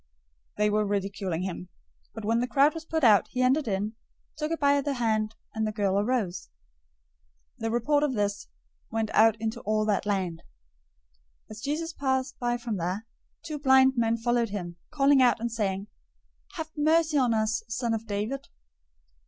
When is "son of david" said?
17.67-18.47